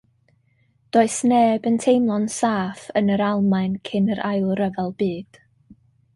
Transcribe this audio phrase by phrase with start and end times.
[0.99, 5.41] Does neb yn teimlo'n saff yn yr Almaen cyn yr Ail Ryfel Byd.